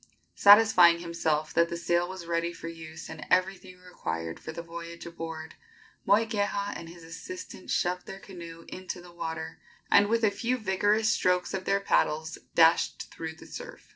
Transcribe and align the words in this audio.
Satisfying 0.33 0.97
himself 0.97 1.53
that 1.53 1.69
the 1.69 1.77
sail 1.77 2.09
was 2.09 2.25
ready 2.25 2.51
for 2.53 2.67
use 2.67 3.07
and 3.07 3.23
everything 3.29 3.77
required 3.77 4.39
for 4.39 4.51
the 4.51 4.63
voyage 4.63 5.05
aboard, 5.05 5.53
Moikeha 6.07 6.73
and 6.75 6.89
his 6.89 7.03
assistant 7.03 7.69
shoved 7.69 8.07
their 8.07 8.17
canoe 8.19 8.65
into 8.67 8.99
the 8.99 9.13
water, 9.13 9.59
and 9.91 10.07
with 10.07 10.23
a 10.23 10.31
few 10.31 10.57
vigorous 10.57 11.09
strokes 11.13 11.53
of 11.53 11.65
their 11.65 11.79
paddles 11.79 12.39
dashed 12.55 13.11
through 13.11 13.33
the 13.35 13.45
surf. 13.45 13.89